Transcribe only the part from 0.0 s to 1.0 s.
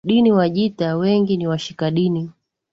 Dini Wajita